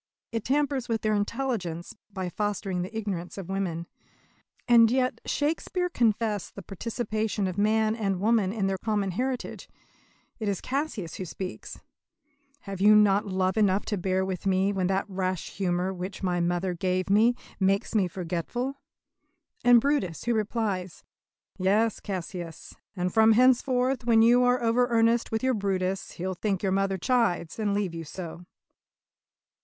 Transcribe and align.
It 0.31 0.43
tampers 0.45 0.89
with 0.89 1.01
their 1.03 1.13
intelligence 1.13 1.95
by 2.11 2.27
fostering 2.27 2.81
the 2.81 2.97
ignorance 2.97 3.37
of 3.37 3.49
women. 3.51 3.85
And 4.67 4.89
yet 4.89 5.21
Shakespeare 5.27 5.89
confessed 5.89 6.55
the 6.55 6.63
participation 6.63 7.45
of 7.45 7.55
man 7.55 7.95
and 7.95 8.19
woman 8.19 8.51
in 8.51 8.65
their 8.65 8.79
common 8.79 9.11
heritage. 9.11 9.69
It 10.39 10.47
is 10.49 10.59
Cassius 10.59 11.17
who 11.17 11.25
speaks: 11.25 11.81
"Have 12.61 12.81
you 12.81 12.95
not 12.95 13.27
love 13.27 13.57
enough 13.57 13.85
to 13.85 13.97
bear 13.99 14.25
with 14.25 14.47
me 14.47 14.73
When 14.73 14.87
that 14.87 15.05
rash 15.07 15.51
humour 15.57 15.93
which 15.93 16.23
my 16.23 16.39
mother 16.39 16.73
gave 16.73 17.07
me 17.07 17.35
Makes 17.59 17.93
me 17.93 18.07
forgetful?" 18.07 18.79
And 19.63 19.79
Brutus 19.79 20.23
who 20.23 20.33
replies: 20.33 21.03
"Yes, 21.59 21.99
Cassius, 21.99 22.73
and 22.95 23.13
from 23.13 23.33
henceforth 23.33 24.03
When 24.05 24.23
you 24.23 24.41
are 24.45 24.63
over 24.63 24.87
earnest 24.87 25.31
with 25.31 25.43
your 25.43 25.53
Brutus 25.53 26.13
He'll 26.13 26.33
think 26.33 26.63
your 26.63 26.71
mother 26.71 26.97
chides, 26.97 27.59
and 27.59 27.75
leave 27.75 27.93
you 27.93 28.03
so." 28.03 28.43